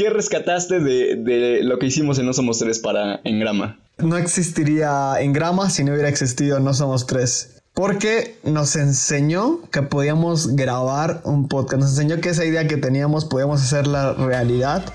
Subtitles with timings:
[0.00, 3.78] ¿qué rescataste de, de lo que hicimos en No Somos Tres para Engrama?
[3.98, 7.60] No existiría Engrama si no hubiera existido No Somos Tres.
[7.74, 11.82] Porque nos enseñó que podíamos grabar un podcast.
[11.82, 14.86] Nos enseñó que esa idea que teníamos podíamos hacer la realidad.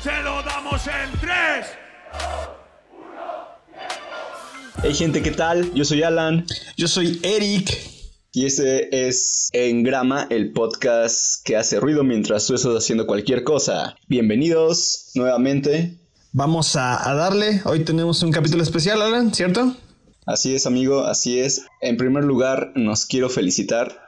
[0.00, 1.66] ¡Se lo damos en tres!
[4.84, 5.74] Hey gente, ¿qué tal?
[5.74, 6.46] Yo soy Alan.
[6.76, 7.95] Yo soy Eric.
[8.36, 13.44] Y este es En Grama, el podcast que hace ruido mientras tú estás haciendo cualquier
[13.44, 13.96] cosa.
[14.08, 15.96] Bienvenidos nuevamente.
[16.32, 17.62] Vamos a, a darle.
[17.64, 19.74] Hoy tenemos un capítulo especial, Alan, ¿cierto?
[20.26, 21.64] Así es, amigo, así es.
[21.80, 24.04] En primer lugar, nos quiero felicitar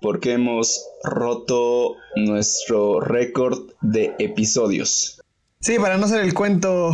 [0.00, 5.20] porque hemos roto nuestro récord de episodios.
[5.58, 6.92] Sí, para no hacer el cuento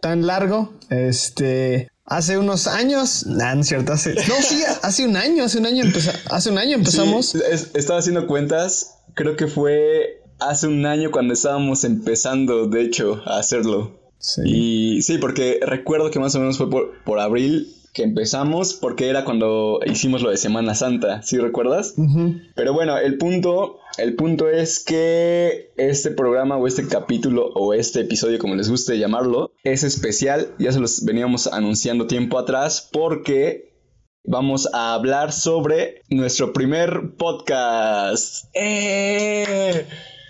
[0.00, 5.16] tan largo, este, hace unos años, nah, no es cierto, hace, no, sí, hace un
[5.16, 7.30] año, hace un año, empeza, hace un año empezamos.
[7.30, 12.82] Sí, es, estaba haciendo cuentas, creo que fue hace un año cuando estábamos empezando, de
[12.82, 14.00] hecho, a hacerlo.
[14.18, 14.42] Sí.
[14.44, 19.08] Y sí, porque recuerdo que más o menos fue por, por abril que empezamos porque
[19.08, 21.94] era cuando hicimos lo de Semana Santa, ¿sí recuerdas?
[21.96, 22.52] Uh -huh.
[22.54, 28.02] Pero bueno, el punto, el punto es que este programa o este capítulo o este
[28.02, 33.74] episodio, como les guste llamarlo, es especial, ya se los veníamos anunciando tiempo atrás porque
[34.22, 38.44] vamos a hablar sobre nuestro primer podcast.
[38.54, 39.86] ¡Eh!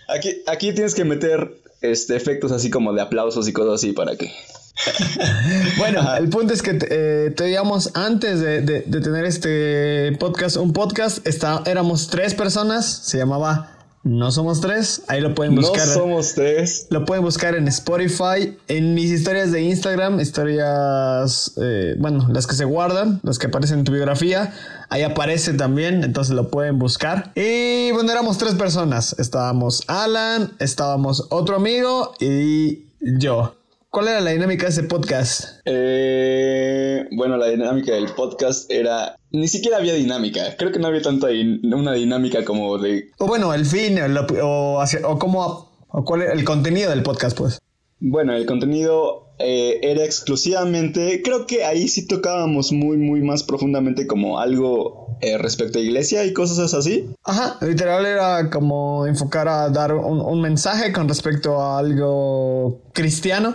[0.08, 1.52] Aquí, aquí tienes que meter
[1.82, 4.32] este, efectos así como de aplausos y cosas así para que
[5.78, 6.18] bueno, Ajá.
[6.18, 11.26] el punto es que eh, teníamos antes de, de, de, tener este podcast, un podcast,
[11.26, 13.72] está, éramos tres personas, se llamaba
[14.04, 15.86] No Somos Tres, ahí lo pueden buscar.
[15.86, 16.86] No Somos Tres.
[16.90, 22.54] Lo pueden buscar en Spotify, en mis historias de Instagram, historias, eh, bueno, las que
[22.54, 24.54] se guardan, las que aparecen en tu biografía,
[24.90, 27.32] ahí aparece también, entonces lo pueden buscar.
[27.34, 33.57] Y bueno, éramos tres personas, estábamos Alan, estábamos otro amigo y yo.
[33.90, 35.60] ¿Cuál era la dinámica de ese podcast?
[35.64, 39.16] Eh, bueno, la dinámica del podcast era...
[39.30, 40.56] Ni siquiera había dinámica.
[40.58, 41.28] Creo que no había tanta
[41.74, 43.08] una dinámica como de...
[43.18, 45.86] O bueno, el fin, o, o, o cómo...
[45.88, 47.58] O cuál era el contenido del podcast, pues.
[47.98, 51.22] Bueno, el contenido eh, era exclusivamente...
[51.22, 56.26] Creo que ahí sí tocábamos muy, muy más profundamente como algo eh, respecto a iglesia
[56.26, 57.08] y cosas así.
[57.24, 63.54] Ajá, literal era como enfocar a dar un, un mensaje con respecto a algo cristiano.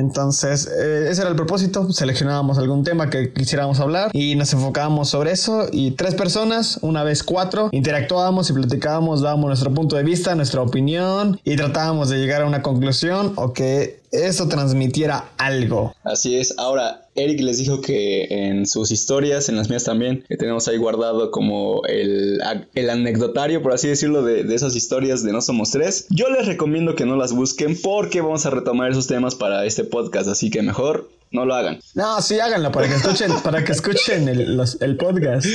[0.00, 1.92] Entonces, eh, ese era el propósito.
[1.92, 5.68] Seleccionábamos algún tema que quisiéramos hablar y nos enfocábamos sobre eso.
[5.70, 10.62] Y tres personas, una vez cuatro, interactuábamos y platicábamos, dábamos nuestro punto de vista, nuestra
[10.62, 15.94] opinión y tratábamos de llegar a una conclusión o que eso transmitiera algo.
[16.02, 16.54] Así es.
[16.58, 20.76] Ahora, Eric les dijo que en sus historias, en las mías también, que tenemos ahí
[20.76, 22.40] guardado como el,
[22.74, 26.06] el anecdotario, por así decirlo, de, de, esas historias de No Somos Tres.
[26.10, 29.84] Yo les recomiendo que no las busquen porque vamos a retomar esos temas para este
[29.84, 31.80] podcast, así que mejor no lo hagan.
[31.94, 35.46] No, sí, háganlo para que escuchen, para que escuchen el, los, el podcast.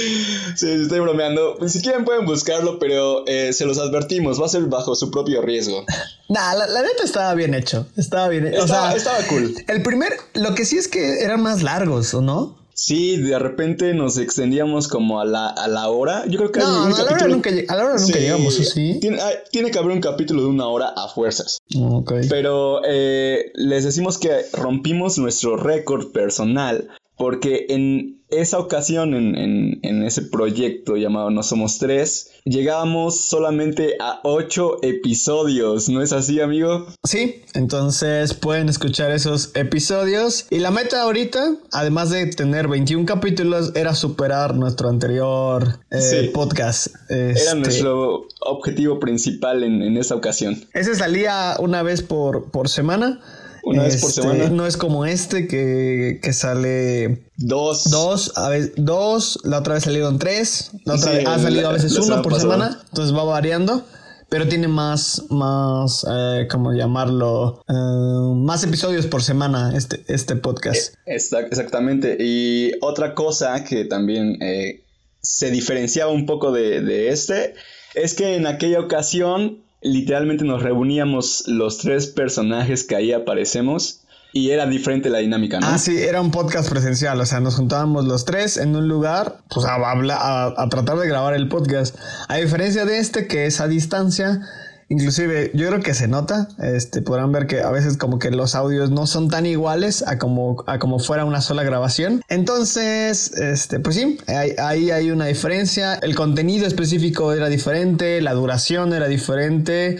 [0.56, 1.58] Sí, estoy bromeando.
[1.59, 5.12] Pues, si quieren pueden buscarlo, pero eh, se los advertimos, va a ser bajo su
[5.12, 5.85] propio riesgo.
[6.30, 7.88] Nah, la, la neta estaba bien hecho.
[7.97, 8.64] Estaba bien hecho.
[8.64, 9.56] Estaba, o sea, estaba cool.
[9.68, 12.58] El primer, lo que sí es que eran más largos, ¿o no?
[12.75, 16.25] Sí, de repente nos extendíamos como a la, a la hora.
[16.28, 17.08] Yo creo que no, hay un no, capítulo...
[17.08, 18.97] a la hora nunca, a la hora nunca sí, llegamos, ¿sí?
[19.00, 21.59] Tiene, hay, tiene, que haber un capítulo de una hora a fuerzas.
[21.74, 22.28] Okay.
[22.28, 29.80] Pero eh, les decimos que rompimos nuestro récord personal porque en esa ocasión, en, en,
[29.84, 36.42] en, ese proyecto llamado No Somos Tres, llegábamos solamente a ocho episodios, ¿no es así,
[36.42, 36.88] amigo?
[37.03, 40.48] Sí, entonces pueden escuchar esos episodios.
[40.50, 46.30] Y la meta ahorita, además de tener 21 capítulos, era superar nuestro anterior eh, sí.
[46.34, 46.88] podcast.
[47.09, 47.42] Este...
[47.42, 50.66] Era nuestro objetivo principal en, en esa ocasión.
[50.74, 53.22] Ese salía una vez por, por semana.
[53.66, 54.50] Una vez por este, semana.
[54.50, 57.90] No es como este que, que sale dos.
[57.90, 61.70] Dos, a veces dos, la otra vez salieron tres, la otra sí, vez ha salido
[61.70, 63.84] a veces uno por semana, entonces va variando.
[64.28, 67.62] Pero tiene más, más, eh, ¿cómo llamarlo?
[67.68, 70.96] Uh, más episodios por semana este, este podcast.
[71.06, 72.17] Exactamente.
[72.20, 74.84] Y otra cosa que también eh,
[75.22, 77.53] se diferenciaba un poco de, de este
[77.94, 84.02] es que en aquella ocasión literalmente nos reuníamos los tres personajes que ahí aparecemos
[84.34, 85.68] y era diferente la dinámica, ¿no?
[85.68, 89.38] Ah, sí, era un podcast presencial, o sea, nos juntábamos los tres en un lugar,
[89.50, 91.96] pues a, a, a tratar de grabar el podcast.
[92.28, 94.42] A diferencia de este, que es a distancia,
[94.87, 98.53] Inclusive yo creo que se nota, este, podrán ver que a veces como que los
[98.53, 102.22] audios no son tan iguales a como, a como fuera una sola grabación.
[102.29, 105.96] Entonces, este, pues sí, ahí, hay una diferencia.
[105.96, 109.97] El contenido específico era diferente, la duración era diferente.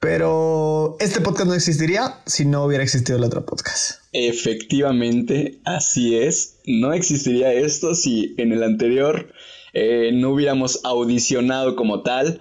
[0.00, 4.00] Pero este podcast no existiría si no hubiera existido el otro podcast.
[4.12, 6.58] Efectivamente, así es.
[6.66, 9.32] No existiría esto si en el anterior
[9.72, 12.40] eh, no hubiéramos audicionado como tal.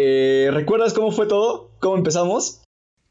[0.00, 1.72] Eh, ¿Recuerdas cómo fue todo?
[1.80, 2.60] ¿Cómo empezamos?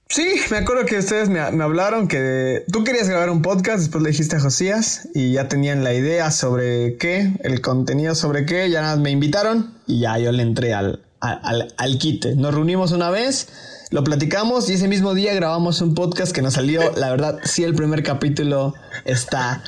[0.07, 4.01] Sí, me acuerdo que ustedes me, me, hablaron que tú querías grabar un podcast, después
[4.01, 8.69] le dijiste a Josías y ya tenían la idea sobre qué, el contenido sobre qué,
[8.69, 12.37] ya nada, me invitaron y ya yo le entré al, al, al quite.
[12.37, 13.49] Nos reunimos una vez,
[13.91, 17.65] lo platicamos y ese mismo día grabamos un podcast que nos salió, la verdad, sí
[17.65, 19.61] el primer capítulo está,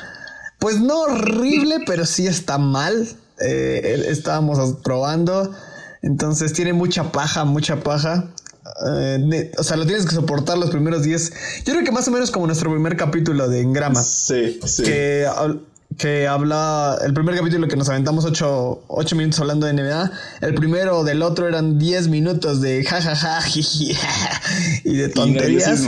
[0.58, 3.08] pues no horrible, pero sí está mal.
[3.42, 5.54] Eh, estábamos probando,
[6.02, 8.30] entonces tiene mucha paja, mucha paja.
[8.86, 11.32] Eh, o sea, lo tienes que soportar los primeros 10.
[11.64, 14.02] Yo creo que más o menos como nuestro primer capítulo de Engrama.
[14.02, 14.82] Sí, sí.
[14.82, 15.26] Que,
[15.98, 16.98] que habla.
[17.04, 20.10] El primer capítulo que nos aventamos 8, minutos hablando de NBA.
[20.40, 23.40] El primero del otro eran 10 minutos de jajaja
[24.84, 25.86] y de tonterías.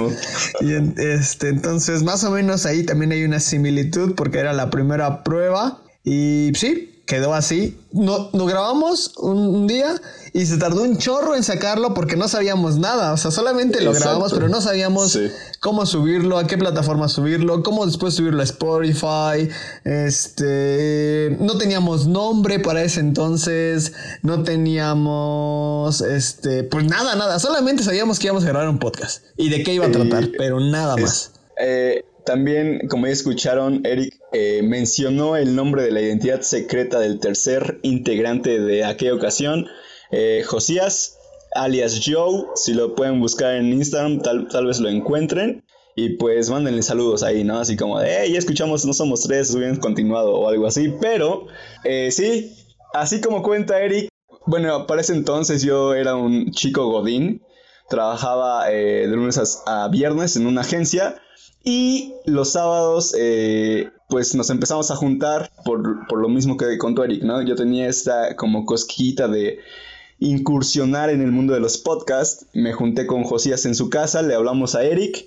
[0.61, 5.23] Y, este, entonces, más o menos ahí también hay una similitud porque era la primera
[5.23, 5.79] prueba.
[6.05, 7.79] Y sí, quedó así.
[7.93, 9.95] No, nos grabamos un, día
[10.33, 13.13] y se tardó un chorro en sacarlo porque no sabíamos nada.
[13.13, 15.19] O sea, solamente lo grabamos, pero no sabíamos
[15.61, 19.49] cómo subirlo, a qué plataforma subirlo, cómo después subirlo a Spotify.
[19.85, 27.39] Este, no teníamos nombre para ese entonces, no teníamos, este, pues nada, nada.
[27.39, 30.61] Solamente sabíamos que íbamos a grabar un podcast y de qué iba a tratar, pero
[30.61, 31.33] nada más.
[31.59, 37.19] Eh, también, como ya escucharon, Eric eh, mencionó el nombre de la identidad secreta del
[37.19, 39.67] tercer integrante de aquella ocasión,
[40.11, 41.19] eh, Josías,
[41.55, 42.45] alias Joe.
[42.55, 45.65] Si lo pueden buscar en Instagram, tal, tal, vez lo encuentren.
[45.95, 47.59] Y pues mándenle saludos ahí, ¿no?
[47.59, 50.95] Así como de, ya escuchamos, no somos tres, hubieran continuado o algo así.
[51.01, 51.47] Pero,
[51.85, 52.57] eh, sí,
[52.95, 54.09] así como cuenta Eric,
[54.47, 57.43] bueno, para ese entonces yo era un chico godín.
[57.91, 61.21] Trabajaba de lunes a viernes en una agencia
[61.65, 67.05] y los sábados, eh, pues nos empezamos a juntar por, por, lo mismo que contó
[67.05, 67.43] Eric, ¿no?
[67.43, 69.61] Yo tenía esta como cosquillita de
[70.19, 72.47] incursionar en el mundo de los podcasts.
[72.53, 75.27] Me junté con Josías en su casa, le hablamos a Eric.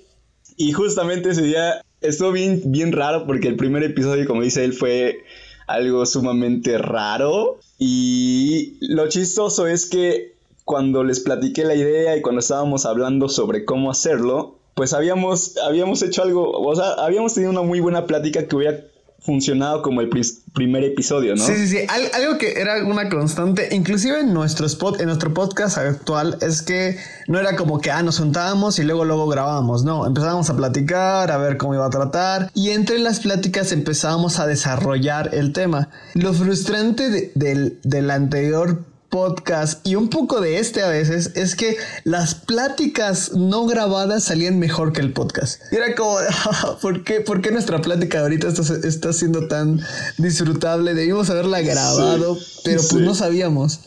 [0.56, 4.72] Y justamente ese día estuvo bien, bien raro porque el primer episodio, como dice él,
[4.72, 5.24] fue
[5.66, 7.58] algo sumamente raro.
[7.78, 10.34] Y lo chistoso es que
[10.64, 16.02] cuando les platiqué la idea y cuando estábamos hablando sobre cómo hacerlo, pues habíamos, habíamos
[16.02, 18.84] hecho algo, o sea, habíamos tenido una muy buena plática que hubiera
[19.20, 20.10] funcionado como el
[20.52, 21.42] primer episodio, ¿no?
[21.42, 21.78] Sí, sí, sí.
[21.88, 26.98] algo que era una constante, inclusive en nuestro spot, en nuestro podcast actual, es que
[27.26, 31.30] no era como que, ah, nos juntábamos y luego, luego grabábamos, no, empezábamos a platicar,
[31.30, 35.88] a ver cómo iba a tratar, y entre las pláticas empezábamos a desarrollar el tema.
[36.12, 41.76] Lo frustrante del, del anterior podcast y un poco de este a veces es que
[42.04, 45.60] las pláticas no grabadas salían mejor que el podcast.
[45.72, 46.18] Y era como,
[46.82, 49.80] ¿por, qué, ¿por qué nuestra plática ahorita está, está siendo tan
[50.18, 50.94] disfrutable?
[50.94, 53.80] Debimos haberla grabado, pero pues no sabíamos.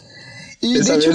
[0.62, 1.12] Y de hecho,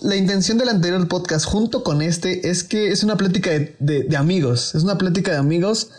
[0.00, 4.16] la, intención del anterior podcast junto con este es que es una plática de, de
[4.16, 4.74] amigos.
[4.74, 5.90] Es una plática de amigos.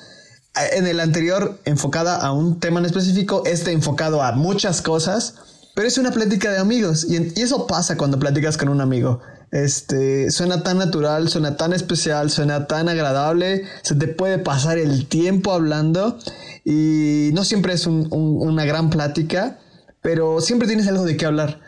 [0.71, 5.36] En el anterior enfocada a un tema en específico, este enfocado a muchas cosas.
[5.78, 9.22] Pero es una plática de amigos y, eso pasa cuando platicas con un amigo.
[9.52, 15.06] Este, suena tan natural, suena tan especial, suena tan agradable, se te puede pasar el
[15.06, 16.18] tiempo hablando
[16.66, 19.60] y no siempre es una gran plática,
[20.02, 21.62] pero siempre tienes algo de qué hablar.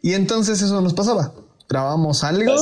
[0.00, 1.34] Y entonces eso nos pasaba.
[1.68, 2.54] Grabamos algo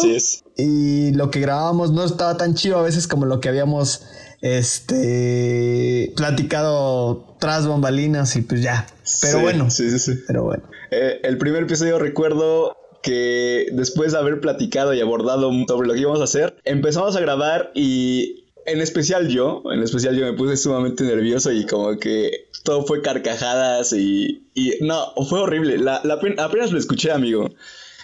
[0.57, 4.07] y lo que grabábamos no estaba tan chido a veces como lo que habíamos
[4.41, 8.87] este platicado tras bombalinas y pues ya.
[9.21, 9.71] Pero bueno.
[9.71, 10.23] Sí, sí, sí.
[10.27, 10.63] Pero bueno.
[10.97, 16.01] Eh, el primer episodio recuerdo que después de haber platicado y abordado sobre lo que
[16.01, 20.57] íbamos a hacer, empezamos a grabar y en especial yo, en especial yo me puse
[20.57, 25.79] sumamente nervioso y como que todo fue carcajadas y, y no, fue horrible.
[25.79, 27.51] La, la, apenas lo escuché, amigo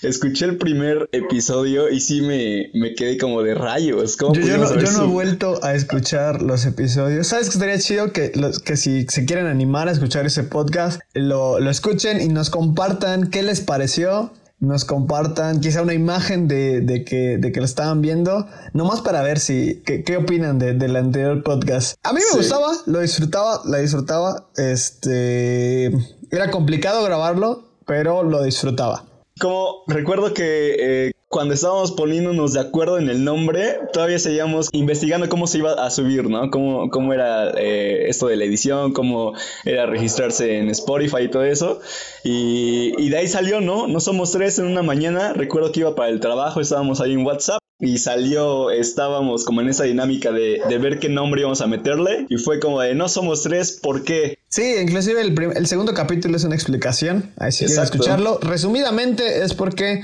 [0.03, 4.17] escuché el primer episodio y sí me, me quedé como de rayos.
[4.19, 7.27] yo, no, yo no, he vuelto a escuchar los episodios.
[7.27, 11.01] ¿Sabes que estaría chido que, los, que si se quieren animar a escuchar ese podcast,
[11.15, 14.33] lo, lo escuchen y nos compartan qué les pareció?
[14.61, 19.23] nos compartan quizá una imagen de, de, que, de que lo estaban viendo, nomás para
[19.23, 21.99] ver si qué, qué opinan de, del anterior podcast.
[22.03, 24.49] A mí me gustaba, lo disfrutaba, la disfrutaba.
[24.57, 25.87] Este
[26.31, 29.10] era complicado grabarlo, pero lo disfrutaba.
[29.41, 35.31] Como recuerdo que eh, cuando estábamos poniéndonos de acuerdo en el nombre, todavía seguíamos investigando
[35.31, 36.51] cómo se iba a subir, ¿no?
[36.51, 39.33] Cómo, cómo era eh, esto de la edición, cómo
[39.65, 41.81] era registrarse en Spotify y todo eso.
[42.23, 43.87] Y, de ahí salió, ¿no?
[43.87, 45.33] No somos tres en una mañana.
[45.33, 47.61] Recuerdo que iba para el trabajo, estábamos ahí en WhatsApp.
[47.79, 52.27] y salió, estábamos como en esa dinámica de, de, ver qué nombre íbamos a meterle
[52.29, 54.40] y fue como de no somos tres, ¿por qué?
[54.51, 58.41] Sí, inclusive el, el segundo capítulo es una explicación, ahí si quieren escucharlo.
[58.41, 60.03] Resumidamente es porque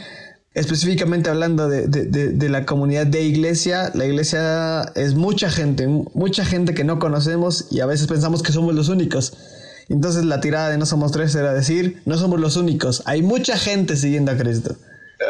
[0.55, 6.45] específicamente hablando de, de, de, la comunidad de iglesia, la iglesia es mucha gente, mucha
[6.45, 9.37] gente que no conocemos y a veces pensamos que somos los únicos.
[9.88, 13.59] Entonces la tirada de no somos tres era decir, no somos los únicos, hay mucha
[13.59, 14.76] gente siguiendo a Cristo.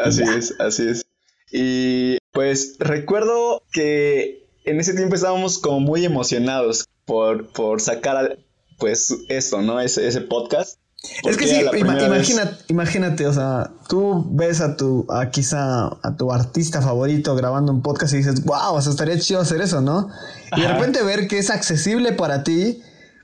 [0.05, 1.05] Así es, así es.
[1.51, 8.37] Y pues recuerdo que en ese tiempo estábamos como muy emocionados por, por sacar
[8.77, 9.79] pues esto, ¿no?
[9.79, 10.79] Ese, ese podcast.
[11.23, 16.31] Es que sí, imagínate, imagínate, o sea, tú ves a tu, a quizá a tu
[16.33, 20.09] artista favorito grabando un podcast y dices, wow, o sea, estaría chido hacer eso, ¿no?
[20.55, 22.81] Y de repente ver que es accesible para ti,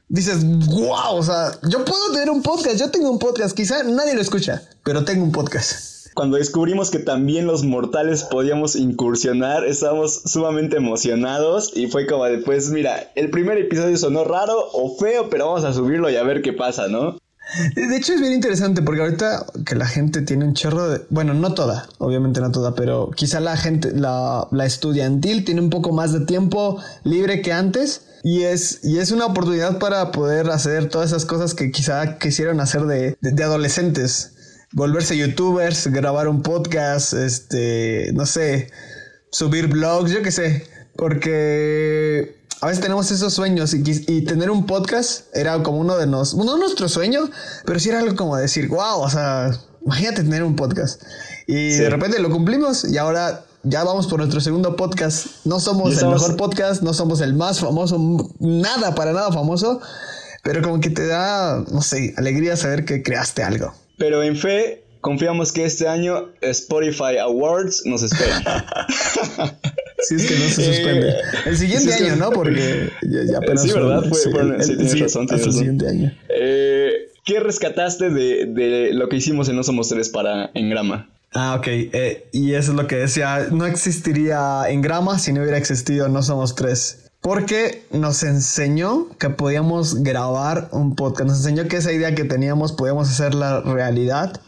[0.08, 4.14] dices, wow, o sea, yo puedo tener un podcast, yo tengo un podcast, quizá nadie
[4.14, 10.22] lo escucha, pero tengo un podcast cuando descubrimos que también los mortales podíamos incursionar, estábamos
[10.26, 15.30] sumamente emocionados y fue como después, pues mira, el primer episodio sonó raro o feo,
[15.30, 17.18] pero vamos a subirlo y a ver qué pasa, ¿no?
[17.76, 21.02] De hecho es bien interesante porque ahorita que la gente tiene un chorro de...
[21.10, 25.70] Bueno, no toda, obviamente no toda, pero quizá la gente, la, la estudiantil tiene un
[25.70, 28.08] poco más de tiempo libre que antes.
[28.24, 32.62] Y es, y es una oportunidad para poder hacer todas esas cosas que quizá quisieron
[32.62, 34.33] hacer de, de adolescentes
[34.74, 38.70] volverse youtubers, grabar un podcast, este, no sé,
[39.32, 40.66] subir blogs, yo qué sé,
[40.96, 46.34] porque a veces tenemos esos sueños y, tener un podcast era como uno de nos,
[46.34, 47.30] uno de nuestros sueños,
[47.66, 49.52] pero sí era algo como decir, wow, o sea,
[49.86, 51.02] imagínate tener un podcast.
[51.46, 55.28] Y de repente lo cumplimos y ahora ya vamos por nuestro segundo podcast.
[55.46, 58.00] No somos el mejor podcast, no somos el más famoso,
[58.40, 59.82] nada, para nada famoso,
[60.42, 63.74] pero como que te da, no sé, alegría saber que creaste algo.
[63.98, 68.44] Pero en fe, confiamos que este año Spotify Awards nos esperan.
[70.04, 71.10] Si es que no se suspende.
[71.10, 72.32] Eh, el siguiente año, ¿no?
[72.32, 73.62] Porque ya, apenas.
[73.62, 74.04] Sí, ¿verdad?
[74.10, 75.28] Fue, sí, tienes razón.
[75.28, 76.12] Tienes el siguiente año.
[76.28, 81.10] Eh, ¿Qué rescataste de, de, lo que hicimos en No Somos Tres para Engrama?
[81.32, 81.68] Ah, ok.
[81.68, 83.48] Eh, y eso es lo que decía.
[83.52, 87.03] No existiría Engrama si no hubiera existido No Somos Tres.
[87.24, 91.30] Porque nos enseñó que podíamos grabar un podcast.
[91.30, 94.42] Nos enseñó que esa idea que teníamos podíamos hacerla realidad.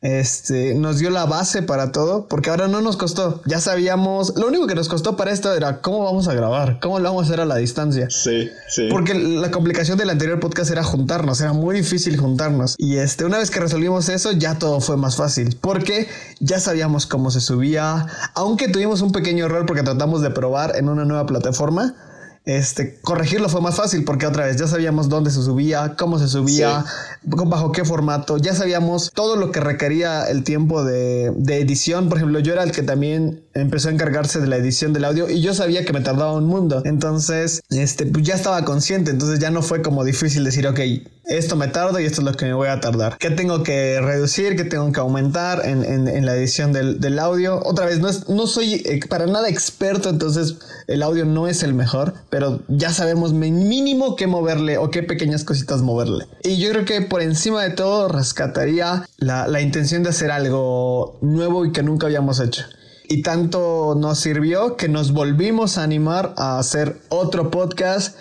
[0.00, 3.40] Este, nos dio la base para todo, porque ahora no nos costó.
[3.46, 6.98] Ya sabíamos, lo único que nos costó para esto era cómo vamos a grabar, cómo
[6.98, 8.08] lo vamos a hacer a la distancia.
[8.10, 8.88] Sí, sí.
[8.90, 12.74] Porque la complicación del anterior podcast era juntarnos, era muy difícil juntarnos.
[12.78, 16.08] Y este, una vez que resolvimos eso, ya todo fue más fácil, porque
[16.40, 20.88] ya sabíamos cómo se subía, aunque tuvimos un pequeño error porque tratamos de probar en
[20.88, 21.94] una nueva plataforma
[22.48, 26.28] este, corregirlo fue más fácil porque otra vez ya sabíamos dónde se subía, cómo se
[26.28, 26.82] subía,
[27.22, 32.08] bajo qué formato, ya sabíamos todo lo que requería el tiempo de, de, edición.
[32.08, 35.28] Por ejemplo, yo era el que también empezó a encargarse de la edición del audio
[35.28, 36.80] y yo sabía que me tardaba un mundo.
[36.86, 40.80] Entonces, este, pues ya estaba consciente, entonces ya no fue como difícil decir, ok,
[41.28, 43.18] esto me tardo y esto es lo que me voy a tardar.
[43.18, 44.56] ¿Qué tengo que reducir?
[44.56, 47.60] ¿Qué tengo que aumentar en, en, la edición del, del, audio?
[47.64, 50.56] Otra vez, no, es, no soy para nada experto, entonces
[50.86, 55.44] el audio no es el mejor, pero ya sabemos mínimo qué moverle o qué pequeñas
[55.44, 56.26] cositas moverle.
[56.42, 61.18] Y yo creo que por encima de todo rescataría la, la intención de hacer algo
[61.20, 62.64] nuevo y que nunca habíamos hecho.
[63.10, 68.16] Y tanto nos sirvió que nos volvimos a animar a hacer otro podcast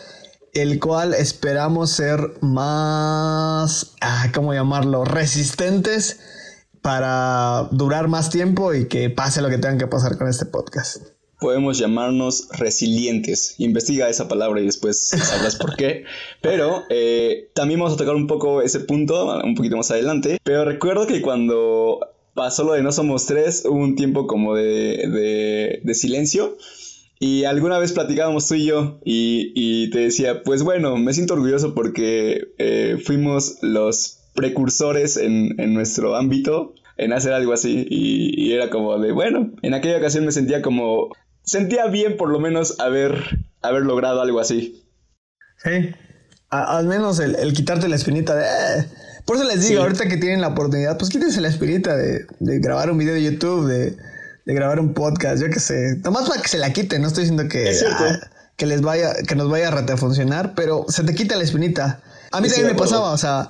[0.57, 6.19] el cual esperamos ser más, ah, ¿cómo llamarlo?, resistentes
[6.81, 11.03] para durar más tiempo y que pase lo que tengan que pasar con este podcast.
[11.39, 13.55] Podemos llamarnos resilientes.
[13.59, 16.05] Investiga esa palabra y después sabrás por qué.
[16.41, 20.39] Pero eh, también vamos a tocar un poco ese punto un poquito más adelante.
[20.43, 21.99] Pero recuerdo que cuando
[22.33, 26.57] pasó lo de No Somos Tres, hubo un tiempo como de, de, de silencio
[27.19, 31.73] y alguna vez platicábamos tú y yo y, te decía, pues bueno, me siento orgulloso
[31.73, 38.99] porque eh, fuimos los precursores en, nuestro ámbito en hacer algo así y, era como
[38.99, 41.09] de, bueno, en aquella ocasión me sentía como,
[41.43, 43.15] sentía bien por lo menos haber,
[43.61, 44.83] haber logrado algo así.
[45.63, 45.89] Sí,
[46.49, 48.43] al menos el, quitarte la espinita de...
[48.43, 48.85] Eh".
[49.25, 52.59] Por eso les digo, ahorita que tienen la oportunidad, pues quítense la espinita de, de
[52.59, 53.97] grabar un video de YouTube, de
[54.47, 55.97] de grabar un podcast, yo qué sé.
[56.05, 59.35] Nomás para que se la quite, no estoy diciendo que, ah, que les vaya, que
[59.35, 61.99] nos vaya a funcionar, pero se te quita la espinita.
[62.31, 63.49] A mí también me pasaba, o sea,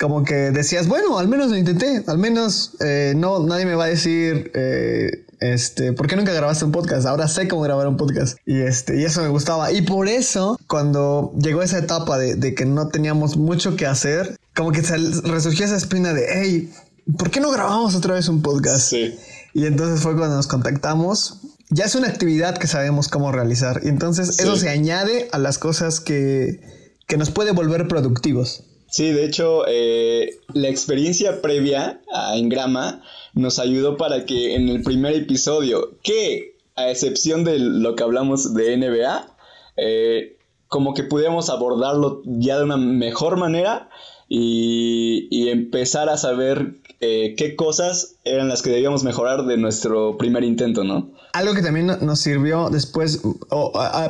[0.00, 3.84] como que decías, bueno, al menos lo intenté, al menos eh, no, nadie me va
[3.84, 7.04] a decir, eh, este, ¿por qué nunca grabaste un podcast?
[7.04, 8.38] Ahora sé cómo grabar un podcast.
[8.46, 9.72] Y este, y eso me gustaba.
[9.72, 14.38] Y por eso, cuando llegó esa etapa de, de que no teníamos mucho que hacer,
[14.56, 16.72] como que resurgió esa espina de, hey,
[17.18, 18.88] ¿por qué no grabamos otra vez un podcast?
[18.88, 19.14] Sí.
[19.54, 21.40] Y entonces fue cuando nos contactamos
[21.70, 23.80] ya es una actividad que sabemos cómo realizar.
[23.84, 26.60] Y entonces eso se añade a las cosas que,
[27.06, 28.64] que nos puede volver productivos.
[28.90, 33.02] Sí, de hecho, eh, la experiencia previa a Engrama
[33.34, 38.52] nos ayudó para que en el primer episodio, que a excepción de lo que hablamos
[38.52, 39.36] de NBA,
[39.76, 43.90] eh, como que pudiéramos abordarlo ya de una mejor manera
[44.28, 50.44] y, empezar a saber eh, qué cosas eran las que debíamos mejorar de nuestro primer
[50.44, 51.10] intento, ¿no?
[51.32, 53.20] Algo que también nos sirvió después,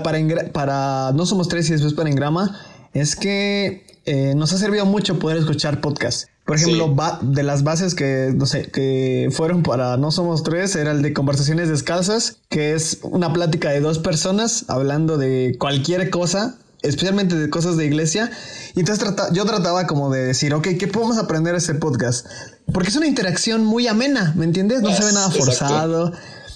[0.02, 2.60] para, para No Somos Tres y después para Engrama,
[2.92, 6.28] es que eh, nos ha servido mucho poder escuchar podcasts.
[6.44, 10.90] Por ejemplo, de las bases que, no sé, que fueron para No Somos Tres, era
[10.90, 16.58] el de Conversaciones Descalzas, que es una plática de dos personas hablando de cualquier cosa,
[16.82, 18.30] especialmente de cosas de iglesia.
[18.74, 22.26] Y entonces yo trataba como de decir, ok, ¿qué podemos aprender de este podcast?
[22.72, 24.82] Porque es una interacción muy amena, ¿me entiendes?
[24.82, 26.12] No se ve nada forzado.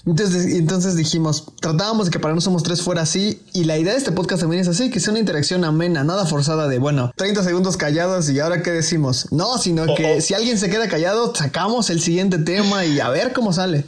[0.07, 3.41] Entonces, entonces dijimos, tratábamos de que para no somos tres fuera así.
[3.55, 6.27] Y la idea de este podcast también es así, que sea una interacción amena, nada
[6.27, 9.33] forzada de, bueno, 30 segundos callados y ahora qué decimos.
[9.33, 13.33] No, sino que si alguien se queda callado, sacamos el siguiente tema y a ver
[13.33, 13.85] cómo sale.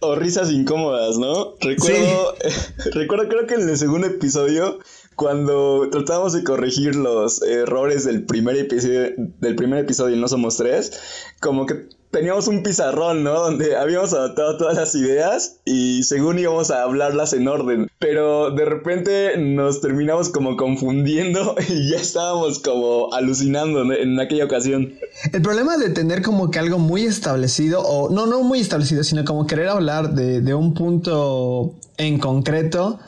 [0.00, 1.54] O risas incómodas, ¿no?
[1.60, 2.34] Recuerdo,
[2.92, 4.80] recuerdo creo que en el segundo episodio,
[5.22, 10.56] cuando tratábamos de corregir los errores del primer episodio, del primer episodio y no somos
[10.56, 11.00] tres,
[11.40, 13.34] como que teníamos un pizarrón, ¿no?
[13.34, 17.88] Donde habíamos adaptado todas las ideas y según íbamos a hablarlas en orden.
[18.00, 24.92] Pero de repente nos terminamos como confundiendo y ya estábamos como alucinando en aquella ocasión.
[25.32, 29.24] El problema de tener como que algo muy establecido, o no, no muy establecido, sino
[29.24, 32.98] como querer hablar de, de un punto en concreto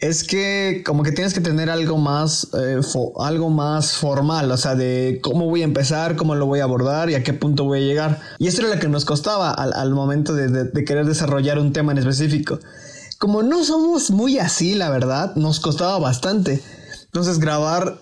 [0.00, 2.80] es que como que tienes que tener algo más, eh,
[3.18, 7.10] algo más formal, o sea, de cómo voy a empezar, cómo lo voy a abordar
[7.10, 8.20] y a qué punto voy a llegar.
[8.38, 11.98] Y esto era lo que nos costaba al, momento de, querer desarrollar un tema en
[11.98, 12.58] específico.
[13.18, 16.62] Como no somos muy así, la verdad, nos costaba bastante.
[17.04, 18.00] Entonces grabar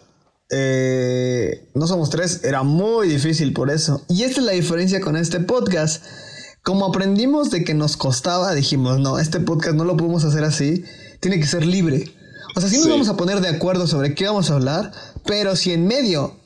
[0.51, 4.03] eh, No Somos Tres era muy difícil por eso.
[4.09, 6.05] Y esta es la diferencia con este podcast.
[6.63, 10.85] Como aprendimos de que nos costaba, dijimos, no, este podcast no lo podemos hacer así
[11.21, 12.13] tiene que ser libre.
[12.57, 14.93] O sea, sí nos vamos a poner de acuerdo sobre qué vamos a hablar,
[15.25, 16.37] pero si en medio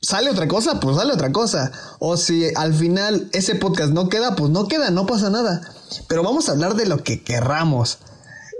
[0.00, 1.72] sale otra cosa, pues sale otra cosa.
[1.98, 5.60] O si al final ese podcast no queda, pues no queda, no pasa nada.
[6.08, 7.98] Pero vamos a hablar de lo que querramos.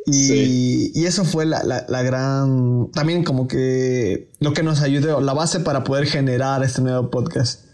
[0.07, 2.91] Y, y eso fue la, la, gran.
[2.93, 7.65] También como que lo que nos ayudó, la base para poder generar este nuevo podcast.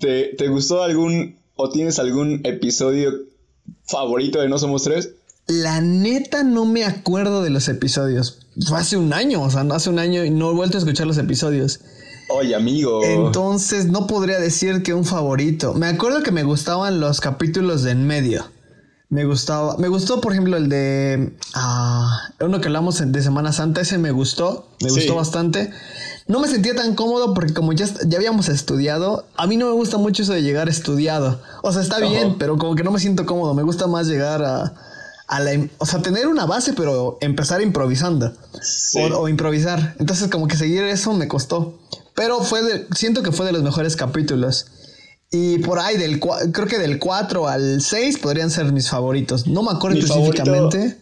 [0.00, 3.12] ¿Te, te gustó algún o tienes algún episodio
[3.84, 5.10] favorito de No Somos Tres?
[5.50, 8.46] La neta no me acuerdo de los episodios.
[8.68, 11.08] Fue hace un año, o sea, hace un año y no he vuelto a escuchar
[11.08, 11.80] los episodios.
[12.28, 13.02] Oye, amigo.
[13.02, 15.74] Entonces no podría decir que un favorito.
[15.74, 18.44] Me acuerdo que me gustaban los capítulos de en medio.
[19.08, 19.76] Me gustaba.
[19.78, 21.34] Me gustó, por ejemplo, el de.
[21.54, 23.80] Ah, uno que hablamos de Semana Santa.
[23.80, 24.68] Ese me gustó.
[24.80, 25.72] Me gustó bastante.
[26.28, 29.72] No me sentía tan cómodo porque, como ya, ya habíamos estudiado, a mí no me
[29.72, 31.40] gusta mucho eso de llegar estudiado.
[31.64, 33.52] O sea, está bien, pero como que no me siento cómodo.
[33.52, 34.74] Me gusta más llegar a
[35.78, 38.32] o sea, tener una base, pero empezar improvisando
[39.14, 39.94] o, improvisar.
[39.98, 41.78] Entonces, como que seguir eso me costó.
[42.14, 44.66] Pero fue siento que fue de los mejores capítulos.
[45.30, 49.46] Y por ahí, del, creo que del 4 al 6 podrían ser mis favoritos.
[49.46, 50.96] No me acuerdo específicamente,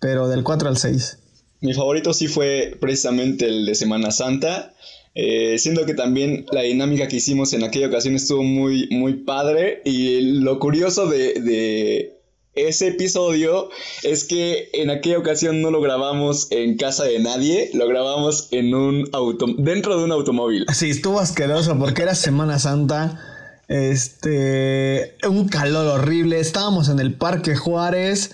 [0.00, 1.18] pero del 4 al 6.
[1.60, 4.74] Mi favorito sí fue precisamente el de Semana Santa.
[5.14, 9.82] Eh, siendo que también la dinámica que hicimos en aquella ocasión estuvo muy, muy padre.
[9.84, 12.17] Y lo curioso de
[12.66, 13.68] ese episodio
[14.02, 18.74] es que en aquella ocasión no lo grabamos en casa de nadie, lo grabamos en
[18.74, 20.66] un auto dentro de un automóvil.
[20.72, 23.20] Sí, estuvo asqueroso porque era Semana Santa.
[23.68, 26.40] Este, un calor horrible.
[26.40, 28.30] Estábamos en el Parque Juárez.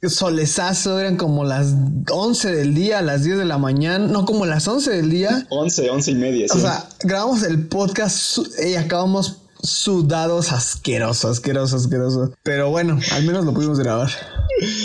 [0.00, 1.74] Solezazo, eran como las
[2.08, 5.44] 11 del día, las 10 de la mañana, no como las 11 del día.
[5.50, 6.46] 11, 11 y media.
[6.50, 12.32] O sea, grabamos el podcast y acabamos sudados asqueroso, asqueroso, asqueroso.
[12.42, 14.10] Pero bueno, al menos lo pudimos grabar.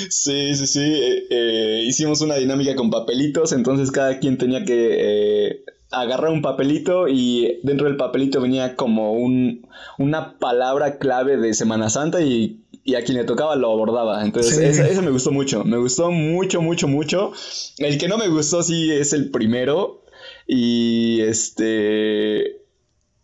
[0.09, 0.79] Sí, sí, sí.
[0.81, 6.41] Eh, eh, hicimos una dinámica con papelitos, entonces cada quien tenía que eh, agarrar un
[6.41, 12.59] papelito y dentro del papelito venía como un, una palabra clave de Semana Santa y,
[12.97, 14.23] a quien le tocaba lo abordaba.
[14.23, 15.63] Entonces, eso, me gustó mucho.
[15.63, 17.31] Me gustó mucho, mucho, mucho.
[17.77, 20.01] El que no me gustó sí es el primero.
[20.45, 22.62] Y este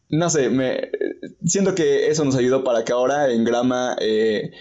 [0.10, 0.90] no sé, me
[1.46, 4.52] siento que eso nos ayudó para que ahora en Grama eh,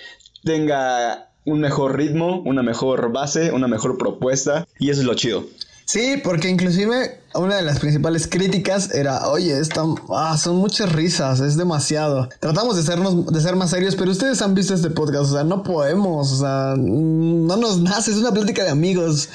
[0.44, 5.44] tenga un mejor ritmo, una mejor base, una mejor propuesta y eso es lo chido.
[5.86, 11.40] Sí, porque inclusive una de las principales críticas era, oye, están, ah, son muchas risas,
[11.40, 12.28] es demasiado.
[12.40, 15.44] Tratamos de, sernos, de ser más serios, pero ustedes han visto este podcast, o sea,
[15.44, 19.30] no podemos, o sea, no nos nace, es una plática de amigos.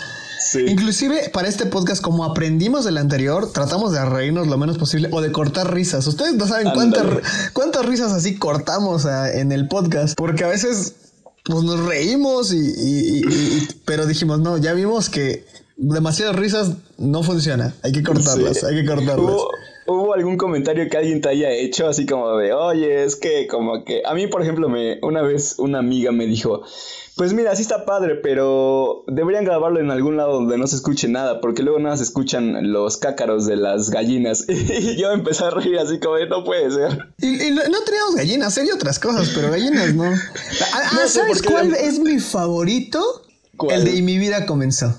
[0.53, 0.65] Sí.
[0.67, 5.19] Inclusive para este podcast, como aprendimos del anterior, tratamos de reírnos lo menos posible o
[5.19, 6.05] de cortar risas.
[6.05, 7.05] Ustedes no saben cuántas,
[7.53, 10.93] cuántas risas así cortamos en el podcast, porque a veces
[11.43, 13.23] pues nos reímos y,
[13.83, 15.43] pero dijimos, no, ya vimos que
[15.75, 17.73] demasiadas risas no funciona.
[17.81, 19.35] Hay que cortarlas, hay que cortarlas.
[19.87, 23.83] ¿Hubo, algún comentario que alguien te haya hecho así como de, oye, es que como
[23.83, 24.03] que...
[24.05, 26.63] A mí, por ejemplo, me una vez una amiga me dijo,
[27.15, 31.07] pues mira, sí está padre, pero deberían grabarlo en algún lado donde no se escuche
[31.07, 34.45] nada, porque luego nada se escuchan los cácaros de las gallinas.
[34.47, 37.13] y yo empecé a reír así como no puede ser.
[37.19, 40.03] Y, no, teníamos gallinas, había otras cosas, pero gallinas no.
[40.73, 43.23] Ah, ah ¿sabes cuál es mi favorito?
[43.69, 44.97] El de Y mi vida comenzó.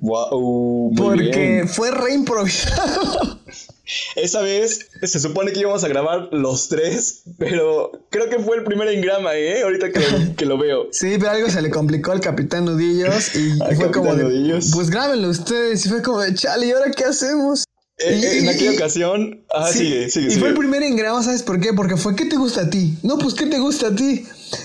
[0.00, 3.38] Wow, Porque fue reimprovisado.
[4.14, 8.64] Esa vez se supone que íbamos a grabar los tres, pero creo que fue el
[8.64, 9.62] primer engrama, ¿eh?
[9.62, 10.88] Ahorita que lo, veo.
[10.92, 15.28] Sí, pero algo se le complicó al Capitán Nudillos y fue como de, pues grábenlo
[15.28, 15.84] ustedes.
[15.84, 17.64] Y fue como de, chale, ¿y ahora qué hacemos?
[17.98, 20.34] Eh, en aquella ocasión, ah, sí, sigue, sigue.
[20.34, 21.72] Y fue el primer engrama, ¿sabes por qué?
[21.72, 22.96] Porque fue, ¿qué te gusta a ti?
[23.02, 24.24] No, pues, ¿qué te gusta a ti?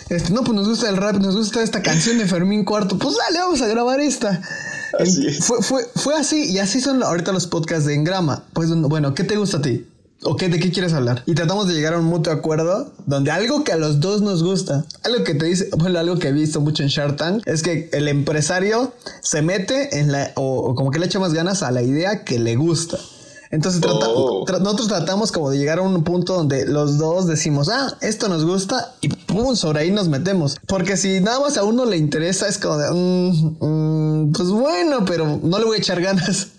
[0.10, 2.98] Este, no, pues nos gusta el rap, nos gusta esta canción de Fermín Cuarto.
[2.98, 4.42] Pues dale, vamos a grabar esta.
[5.42, 8.44] Fue, fue, fue así, y así son ahorita los podcasts de Engrama.
[8.54, 9.86] Pues bueno, ¿qué te gusta a ti?
[10.24, 11.24] ¿O qué, de qué quieres hablar?
[11.28, 14.44] Y tratamos de llegar a un mutuo acuerdo donde algo que a los dos nos
[14.44, 17.62] gusta, algo que te dice, bueno, algo que he visto mucho en Shark Tank, es
[17.62, 21.72] que el empresario se mete en la, o como que le echa más ganas a
[21.72, 22.98] la idea que le gusta.
[23.52, 24.46] Entonces oh.
[24.60, 28.46] nosotros tratamos como de llegar a un punto donde los dos decimos, ah, esto nos
[28.46, 30.58] gusta y pum, sobre ahí nos metemos.
[30.68, 35.06] Porque si nada más a uno le interesa es como de, mm, mm, pues bueno,
[35.06, 36.50] pero no le voy a echar ganas.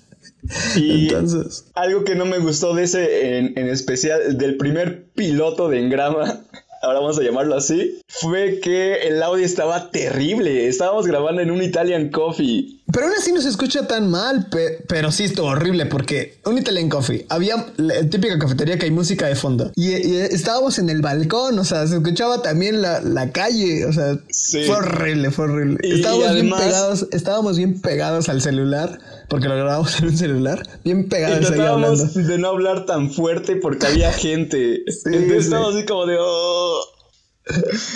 [0.76, 1.66] Y Entonces.
[1.74, 6.40] algo que no me gustó de ese en, en especial, del primer piloto de Engrama,
[6.82, 10.68] ahora vamos a llamarlo así, fue que el audio estaba terrible.
[10.68, 12.77] Estábamos grabando en un Italian Coffee.
[12.90, 14.48] Pero aún así no se escucha tan mal,
[14.86, 19.26] pero sí estuvo horrible porque un Italian Coffee, había la típica cafetería que hay música
[19.26, 23.92] de fondo y, estábamos en el balcón, o sea, se escuchaba también la, calle, o
[23.92, 24.18] sea,
[24.66, 25.78] fue horrible, fue horrible.
[25.82, 28.98] estábamos, bien pegados, estábamos bien pegados al celular
[29.28, 32.04] porque lo grabamos en un celular, bien pegados ahí hablando.
[32.06, 34.82] de no hablar tan fuerte porque había gente.
[35.04, 36.16] Entonces estábamos así como de...
[36.18, 36.80] Oh".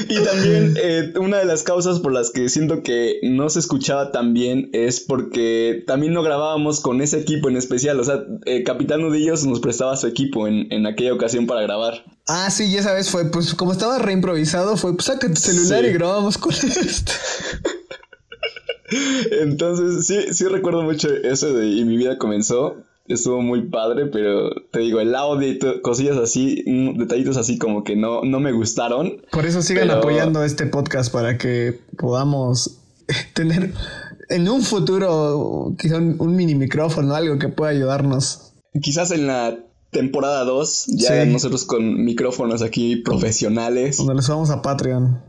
[0.09, 4.11] Y también eh, una de las causas por las que siento que no se escuchaba
[4.11, 8.01] tan bien es porque también no grabábamos con ese equipo en especial.
[8.01, 12.05] O sea, eh, Capitán Nudillos nos prestaba su equipo en, en, aquella ocasión para grabar.
[12.29, 15.85] Ah, sí, y esa vez fue, pues como estaba reimprovisado, fue, pues saca tu celular
[15.85, 17.13] y grabamos con esto.
[19.41, 22.77] Entonces, sí, sí recuerdo mucho eso de y mi vida comenzó.
[23.07, 26.63] Estuvo muy padre, pero te digo, el audio cosillas así,
[26.97, 29.23] detallitos así como que no, no me gustaron.
[29.31, 32.79] Por eso sigan apoyando este podcast para que podamos
[33.35, 33.73] tener
[34.29, 38.53] en un futuro quizá un, mini micrófono, algo que pueda ayudarnos.
[38.81, 39.59] Quizás en la
[39.91, 43.97] temporada 2, ya nosotros con micrófonos aquí profesionales.
[43.97, 45.23] Cuando les vamos a Patreon.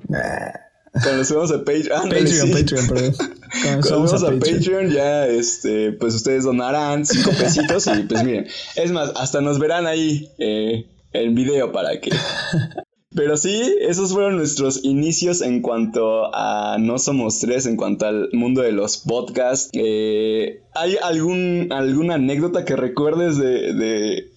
[1.01, 2.09] Cuando subamos a Patreon.
[2.09, 3.15] Patreon, Patreon, perdón.
[3.63, 4.91] Cuando, subamos a, Patreon.
[4.91, 8.47] ya, este, pues ustedes donarán cinco pesitos y pues miren.
[8.75, 12.11] Es más, hasta nos verán ahí eh, en video para que.
[13.15, 18.29] Pero sí, esos fueron nuestros inicios en cuanto a No Somos Tres, en cuanto al
[18.33, 19.69] mundo de los podcasts.
[19.73, 24.31] Eh, ¿Hay algún, alguna anécdota que recuerdes de, de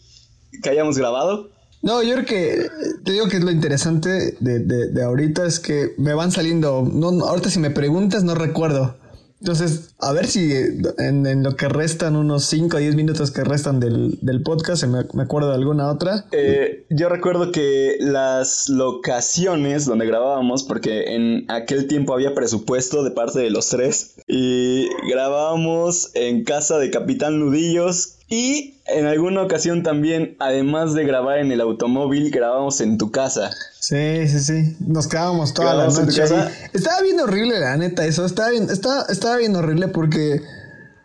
[0.62, 1.55] que hayamos grabado?
[1.86, 2.68] No, yo creo que
[3.04, 6.82] te digo que es lo interesante de, de, ahorita es que me van saliendo.
[6.82, 8.96] No, ahorita si me preguntas, no recuerdo.
[9.40, 10.52] Entonces, a ver si
[10.98, 15.22] en, lo que restan unos 5 o 10 minutos que restan del, podcast, me, me,
[15.22, 16.24] acuerdo de alguna otra.
[16.32, 23.10] Eh, yo recuerdo que las locaciones donde grabábamos, porque en aquel tiempo había presupuesto de
[23.10, 29.82] parte de los tres, y grabábamos en casa de Capitán Nudillos, y en alguna ocasión
[29.82, 33.50] también, además de grabar en el automóvil, grabamos en tu casa.
[33.88, 34.76] Sí, sí, sí.
[34.80, 36.24] Nos quedábamos toda la noche.
[36.72, 38.26] Estaba bien horrible, la neta, eso.
[38.26, 40.42] Estaba bien, estaba, estaba bien horrible porque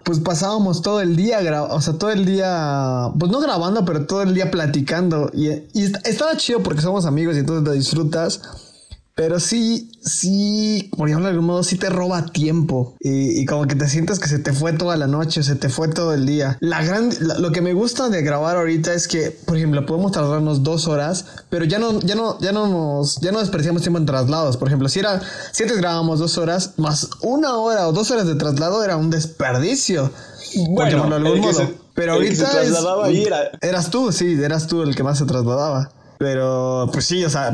[0.04, 4.24] pues pasábamos todo el día, o sea, todo el día, pues no grabando, pero todo
[4.24, 5.30] el día platicando.
[5.32, 8.42] Y, y estaba chido porque somos amigos y entonces lo disfrutas.
[9.14, 12.96] Pero sí, sí, por ejemplo, de algún modo, sí te roba tiempo.
[13.00, 15.90] Y, como que te sientes que se te fue toda la noche, se te fue
[15.90, 16.58] todo el día.
[16.62, 20.64] La gran, lo que me gusta de grabar ahorita es que, por ejemplo, podemos tardarnos
[20.64, 24.06] dos horas, pero ya no, ya no, ya no nos, ya no desperdiciamos tiempo en
[24.06, 24.56] traslados.
[24.56, 25.22] Por ejemplo, si era,
[25.52, 29.10] si antes grabábamos dos horas, más una hora o dos horas de traslado era un
[29.10, 30.12] desperdicio.
[30.70, 31.70] Bueno, por algún modo.
[31.94, 32.50] pero ahorita
[33.62, 35.92] eras tú, sí, eras tú el que más se trasladaba.
[36.22, 37.52] Pero, pues sí, o sea,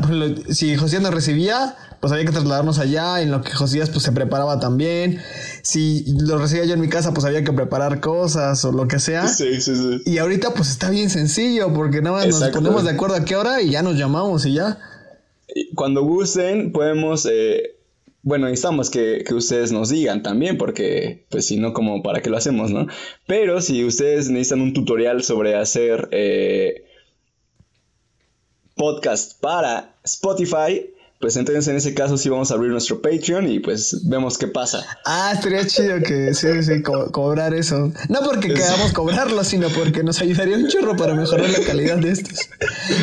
[0.50, 4.12] si Josías nos recibía, pues había que trasladarnos allá, en lo que Josías pues se
[4.12, 5.22] preparaba también.
[5.62, 8.98] Si lo recibía yo en mi casa, pues había que preparar cosas o lo que
[8.98, 9.26] sea.
[9.26, 10.02] Sí, sí, sí.
[10.04, 13.36] Y ahorita pues está bien sencillo, porque nada más nos ponemos de acuerdo a qué
[13.36, 14.78] hora y ya nos llamamos y ya.
[15.74, 17.24] Cuando gusten, podemos...
[17.24, 17.74] Eh,
[18.20, 22.28] bueno, necesitamos que, que, ustedes nos digan también, porque pues si no, como para qué
[22.28, 22.86] lo hacemos, ¿no?
[23.26, 26.10] Pero si ustedes necesitan un tutorial sobre hacer...
[26.12, 26.84] Eh,
[28.78, 33.58] podcast para Spotify, pues entonces en ese caso sí vamos a abrir nuestro Patreon y
[33.58, 34.86] pues vemos qué pasa.
[35.04, 37.92] Ah, estaría chido que sí, sí, cobrar eso.
[38.08, 42.12] No porque queramos cobrarlo, sino porque nos ayudaría un chorro para mejorar la calidad de
[42.12, 42.48] estos.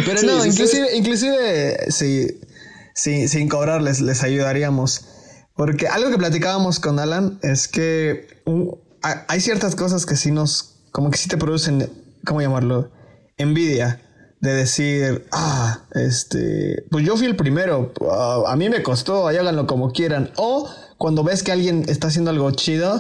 [0.06, 2.40] Pero no, inclusive, inclusive sí,
[2.94, 5.06] sí, sin cobrarles les ayudaríamos.
[5.56, 8.28] Porque algo que platicábamos con Alan es que
[9.02, 11.90] hay ciertas cosas que sí nos, como que sí te producen,
[12.26, 12.92] ¿cómo llamarlo?
[13.38, 14.05] Envidia
[14.46, 19.38] de decir, ah, este, pues yo fui el primero, ah, a mí me costó, ahí
[19.38, 20.32] háganlo como quieran.
[20.38, 22.98] O cuando ves que alguien está haciendo algo chido,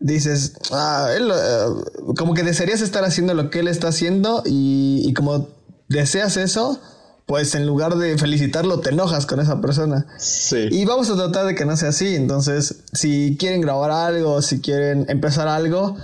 [0.00, 5.02] dices, ah, él, eh, como que desearías estar haciendo lo que él está haciendo y,
[5.06, 5.48] y, como
[5.88, 6.80] deseas eso,
[7.26, 10.06] pues en lugar de felicitarlo, te enojas con esa persona.
[10.18, 10.68] Sí.
[10.70, 12.14] Y vamos a tratar de que no sea así.
[12.14, 15.96] Entonces, si quieren grabar algo, si quieren empezar algo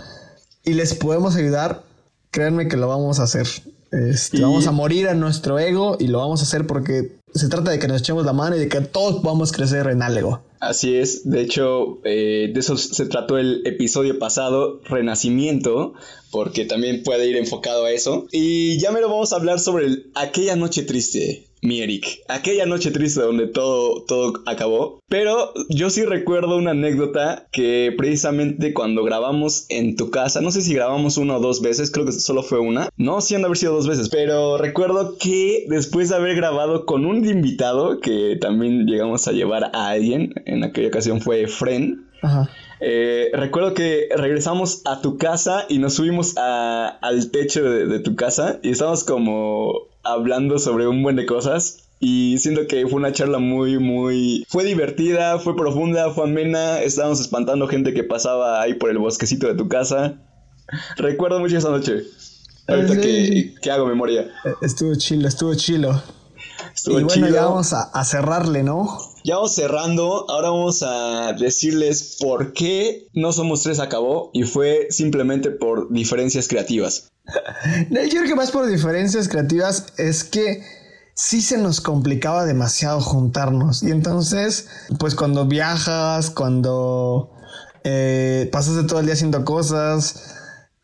[0.64, 1.84] y les podemos ayudar,
[2.30, 3.46] créanme que lo vamos a hacer.
[3.92, 7.70] Este, vamos a morir a nuestro ego y lo vamos a hacer porque se trata
[7.70, 10.42] de que nos echemos la mano y de que todos podamos crecer en algo.
[10.60, 15.94] Así es, de hecho, eh, de eso se trató el episodio pasado, Renacimiento,
[16.30, 18.26] porque también puede ir enfocado a eso.
[18.32, 22.20] Y ya me lo vamos a hablar sobre aquella noche triste mi Eric.
[22.28, 25.00] Aquella noche triste donde todo, todo acabó.
[25.08, 30.60] Pero yo sí recuerdo una anécdota que precisamente cuando grabamos en tu casa, no sé
[30.62, 32.88] si grabamos una o dos veces, creo que solo fue una.
[32.96, 34.08] No, sí han de haber sido dos veces.
[34.08, 39.70] Pero recuerdo que después de haber grabado con un invitado, que también llegamos a llevar
[39.72, 42.08] a alguien, en aquella ocasión fue Fren.
[42.80, 48.16] Eh, recuerdo que regresamos a tu casa y nos subimos al techo de, de, tu
[48.16, 51.78] casa y estábamos como hablando sobre un buen de cosas.
[52.00, 54.44] Y siento que fue una charla muy, muy...
[54.48, 56.80] Fue divertida, fue profunda, fue amena.
[56.82, 60.18] Estábamos espantando gente que pasaba ahí por el bosquecito de tu casa.
[60.96, 62.02] Recuerdo mucho esa noche.
[62.66, 64.30] Ahorita que, hago memoria.
[64.62, 66.02] Estuvo chilo, estuvo chilo.
[66.74, 68.98] Estuvo y bueno, ya vamos a, a, cerrarle, ¿no?
[69.24, 70.26] Ya vamos cerrando.
[70.28, 74.30] Ahora vamos a decirles por qué No Somos Tres acabó.
[74.32, 77.10] Y fue simplemente por diferencias creativas.
[77.90, 80.62] Yo creo que más por diferencias creativas es que
[81.14, 83.82] sí se nos complicaba demasiado juntarnos.
[83.82, 87.30] Y entonces, pues cuando viajas, cuando
[87.84, 90.34] eh, pasas de todo el día haciendo cosas,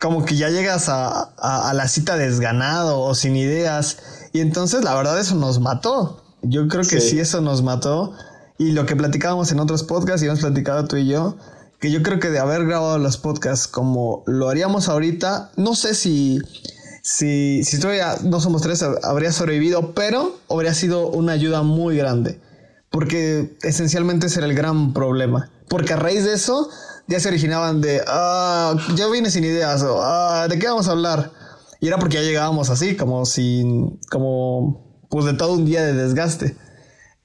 [0.00, 3.98] como que ya llegas a, la cita desganado o sin ideas.
[4.32, 6.22] Y entonces la verdad eso nos mató.
[6.42, 8.12] Yo creo que sí eso nos mató.
[8.58, 11.36] Y lo que platicábamos en otros podcasts y hemos platicado tú y yo,
[11.80, 15.94] que yo creo que de haber grabado los podcasts como lo haríamos ahorita, no sé
[15.94, 16.40] si,
[17.02, 22.40] si, si todavía no somos tres, habría sobrevivido, pero habría sido una ayuda muy grande.
[22.90, 25.50] Porque esencialmente ese era el gran problema.
[25.68, 26.68] Porque a raíz de eso
[27.06, 30.92] ya se originaban de, ah, ya vine sin ideas, o ah, ¿de qué vamos a
[30.92, 31.30] hablar?
[31.80, 35.92] Y era porque ya llegábamos así, como sin, como, pues de todo un día de
[35.92, 36.56] desgaste.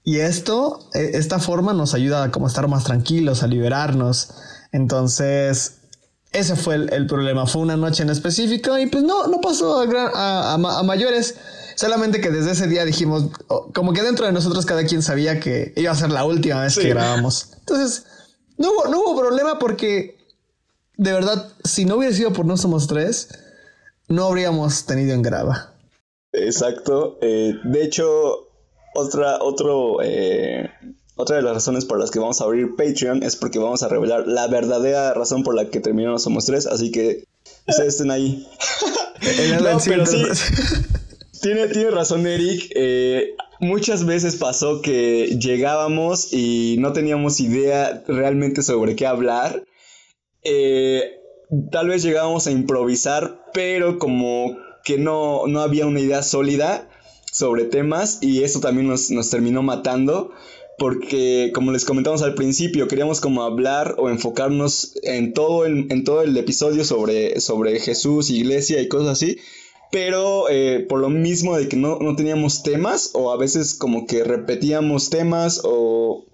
[0.03, 4.29] Y esto, e, esta forma nos ayuda a como estar más tranquilos, a liberarnos.
[4.71, 5.79] Entonces,
[6.31, 7.45] ese fue el, problema.
[7.45, 11.35] Fue una noche en específico y pues no, no pasó a, a, mayores.
[11.75, 13.29] Solamente que desde ese día dijimos,
[13.73, 16.77] como que dentro de nosotros cada quien sabía que iba a ser la última vez
[16.77, 17.49] que grabamos.
[17.59, 18.05] Entonces,
[18.57, 20.17] no hubo, no hubo problema porque,
[20.97, 23.29] de verdad, si no hubiera sido por No Somos Tres,
[24.07, 25.73] no habríamos tenido en grava.
[26.31, 27.17] Exacto.
[27.21, 28.42] Eh, de hecho,
[28.93, 30.69] otra, otro, eh,
[31.15, 33.87] otra de las razones por las que vamos a abrir Patreon es porque vamos a
[33.87, 37.25] revelar la verdadera razón por la que terminamos Somos Tres, así que
[37.67, 38.47] ustedes estén ahí.
[39.61, 40.23] no, pero sí,
[41.41, 42.71] tiene, tiene razón Eric.
[42.75, 49.63] Eh, muchas veces pasó que llegábamos y no teníamos idea realmente sobre qué hablar.
[50.43, 51.19] Eh,
[51.71, 56.89] tal vez llegábamos a improvisar, pero como que no, no había una idea sólida
[57.33, 60.31] sobre temas y eso también nos, terminó matando.
[60.77, 66.03] porque como les comentamos al principio, queríamos como hablar o enfocarnos en todo el, en
[66.03, 69.37] todo el episodio sobre, sobre Jesús, iglesia y cosas así.
[69.91, 74.07] Pero eh, por lo mismo de que no, no teníamos temas o a veces como
[74.07, 76.25] que repetíamos temas o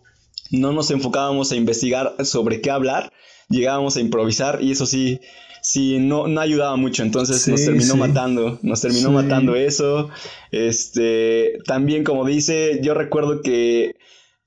[0.51, 3.11] no nos enfocábamos a investigar sobre qué hablar,
[3.49, 5.19] llegábamos a improvisar y eso sí,
[5.61, 7.99] sí, no, no ayudaba mucho, entonces nos terminó sí.
[7.99, 9.13] matando, nos terminó Sí.
[9.15, 10.09] matando eso.
[10.51, 13.95] Este, también como dice, yo recuerdo que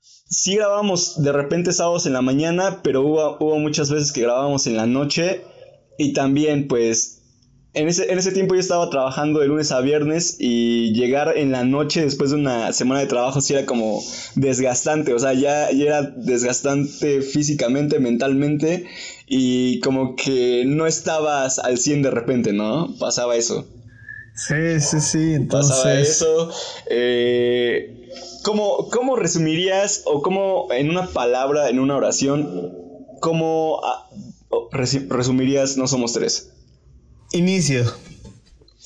[0.01, 4.67] sí grabábamos de repente sábados en la mañana, pero hubo, hubo muchas veces que grabábamos
[4.67, 5.41] en la noche
[5.97, 7.22] y también pues
[7.73, 11.51] en ese, en ese tiempo yo estaba trabajando de lunes a viernes y llegar en
[11.51, 14.01] la noche después de una semana de trabajo sí era como
[14.35, 18.85] desgastante, o sea, ya, ya era desgastante físicamente, mentalmente
[19.27, 22.93] y como que no estabas al 100 de repente, ¿no?
[22.99, 23.65] Pasaba eso.
[24.35, 25.33] Sí, sí, sí.
[25.33, 26.51] Entonces, Pasaba eso.
[26.87, 28.09] Eh,
[28.43, 32.71] ¿cómo, cómo resumirías o cómo en una palabra, en una oración,
[33.19, 34.09] cómo ah,
[34.71, 36.52] resumirías No Somos Tres?
[37.33, 37.83] Inicio.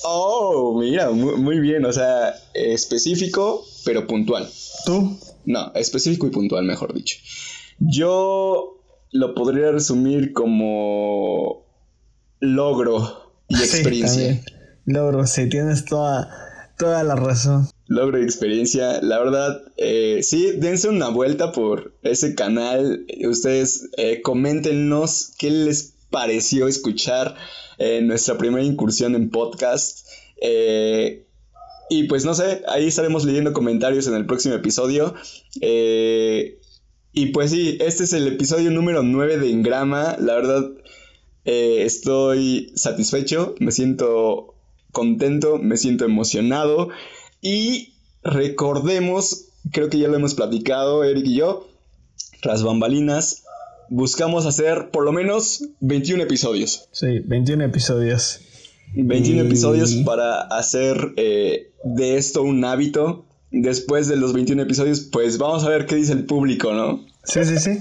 [0.04, 1.86] Oh, mira, muy, muy bien.
[1.86, 4.48] O sea, específico, pero puntual.
[4.86, 5.18] ¿Tú?
[5.46, 7.18] No, específico y puntual, mejor dicho.
[7.80, 8.82] Yo
[9.12, 11.66] lo podría resumir como
[12.40, 14.44] logro y experiencia.
[14.86, 17.68] Logro, sí, tienes toda, toda la razón.
[17.88, 19.02] logro y experiencia.
[19.02, 23.06] La verdad, eh, sí, dense una vuelta por ese canal.
[23.30, 27.36] Ustedes eh, coméntenos qué les pareció escuchar
[27.78, 30.08] eh, nuestra primera incursión en podcast.
[30.42, 31.26] Eh,
[31.90, 35.14] y pues no sé, ahí estaremos leyendo comentarios en el próximo episodio.
[35.62, 36.60] Eh,
[37.14, 40.18] y pues sí, este es el episodio número 9 de Engrama.
[40.20, 40.70] La verdad,
[41.46, 44.54] estoy satisfecho, me siento
[44.92, 46.90] contento, me siento emocionado.
[47.42, 47.94] Y
[48.24, 51.68] recordemos, creo que ya lo hemos platicado Eric y yo,
[52.42, 53.44] tras bambalinas,
[53.90, 56.88] buscamos hacer por lo menos 21 episodios.
[56.92, 58.40] Sí, 21 episodios.
[58.96, 63.26] 21 Y- episodios para hacer eh, de esto un hábito.
[63.52, 67.06] Después de los 21 episodios, pues vamos a ver qué dice el público, ¿no?
[67.24, 67.80] Sí, sí, sí.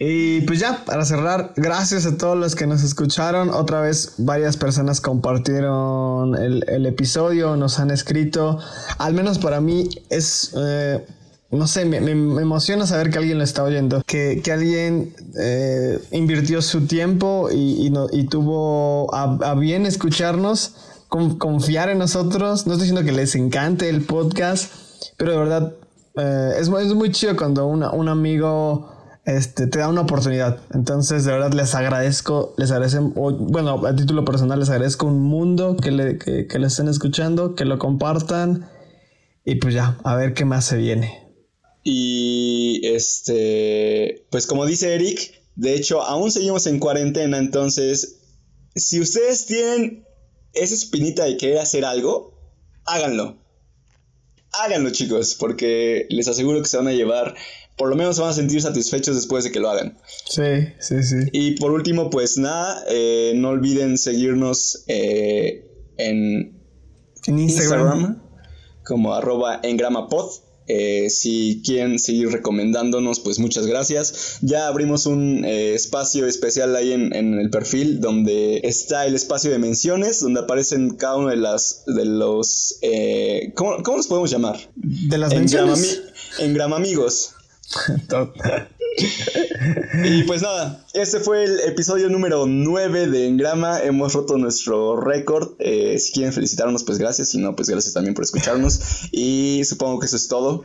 [0.00, 3.50] Y pues ya, para cerrar, gracias a todos los que nos escucharon.
[3.50, 8.58] Otra vez, varias personas compartieron el, el episodio, nos han escrito.
[8.98, 11.04] Al menos para mí es, eh,
[11.50, 14.02] no sé, me, me- emociona saber que alguien lo está oyendo.
[14.06, 20.74] Que, que alguien eh, invirtió su tiempo y, y no- y tuvo a, bien escucharnos,
[21.08, 22.66] con- confiar en nosotros.
[22.66, 24.72] No estoy diciendo que les encante el podcast,
[25.16, 25.72] pero de verdad
[26.16, 28.92] eh, es, es muy chido cuando una- un amigo
[29.24, 30.58] este, te da una oportunidad.
[30.74, 35.20] Entonces, de verdad, les agradezco, les agradecen, o, bueno, a título personal, les agradezco un
[35.22, 38.66] mundo que le, que, que le estén escuchando, que lo compartan.
[39.44, 41.27] Y pues ya, a ver qué más se viene.
[41.82, 48.18] Y este, pues como dice Eric, de hecho aún seguimos en cuarentena, entonces
[48.74, 50.04] si ustedes tienen
[50.54, 52.34] esa espinita de querer hacer algo,
[52.84, 53.36] háganlo.
[54.52, 57.34] Háganlo chicos, porque les aseguro que se van a llevar,
[57.76, 59.98] por lo menos se van a sentir satisfechos después de que lo hagan.
[60.28, 61.16] Sí, sí, sí.
[61.32, 66.58] Y por último, pues nada, eh, no olviden seguirnos eh, en
[67.26, 68.00] En Instagram.
[68.00, 68.22] Instagram
[68.84, 70.30] como arroba engramapod.
[70.68, 74.38] Eh, si quieren seguir recomendándonos, pues muchas gracias.
[74.42, 79.50] Ya abrimos un eh, espacio especial ahí en, en el perfil donde está el espacio
[79.50, 84.30] de menciones, donde aparecen cada uno de las de los eh, ¿cómo, cómo los podemos
[84.30, 84.70] llamar?
[84.76, 86.00] De las menciones.
[86.38, 87.30] Engramami- Engramamigos.
[90.04, 93.80] Y pues nada, este fue el episodio número 9 de Engrama.
[93.80, 95.52] Hemos roto nuestro récord.
[95.58, 97.28] Eh, si quieren felicitarnos, pues gracias.
[97.28, 99.08] Si no, pues gracias también por escucharnos.
[99.12, 100.64] Y supongo que eso es todo.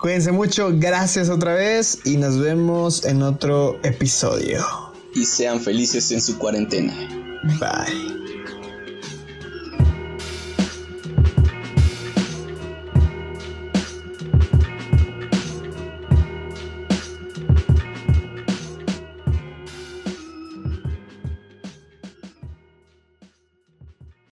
[0.00, 4.64] Cuídense mucho, gracias otra vez y nos vemos en otro episodio.
[5.14, 6.94] Y sean felices en su cuarentena.
[7.58, 8.19] Bye.